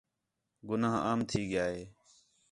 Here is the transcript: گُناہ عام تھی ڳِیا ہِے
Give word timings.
گُناہ 0.69 0.95
عام 1.05 1.19
تھی 1.29 1.41
ڳِیا 1.49 1.65
ہِے 1.73 1.81